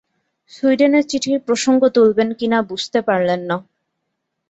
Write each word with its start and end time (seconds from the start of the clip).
সুইডেনের 0.53 1.05
চিঠির 1.07 1.37
প্রসঙ্গ 1.39 1.81
তুলবেন 1.87 2.29
কি 2.33 2.47
না 2.47 2.59
বুঝতে 2.61 2.99
পারলেন 3.01 3.41
না। 3.41 3.57